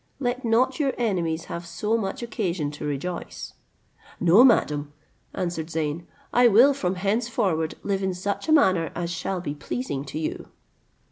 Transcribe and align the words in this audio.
Let 0.19 0.43
not 0.43 0.79
your 0.79 0.93
enemies 0.97 1.45
have 1.45 1.63
so 1.67 1.95
much 1.95 2.23
occasion 2.23 2.71
to 2.71 2.87
rejoice." 2.87 3.53
"No, 4.19 4.43
madam," 4.43 4.91
answered 5.31 5.69
Zeyn, 5.69 6.07
"I 6.33 6.47
will 6.47 6.73
from 6.73 6.95
henceforward 6.95 7.75
live 7.83 8.01
in 8.01 8.15
such 8.15 8.49
a 8.49 8.51
manner 8.51 8.91
as 8.95 9.11
shall 9.11 9.41
be 9.41 9.53
pleasing 9.53 10.03
to 10.05 10.17
you." 10.17 10.47